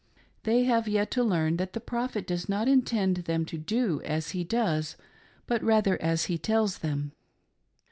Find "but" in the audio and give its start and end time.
5.45-5.61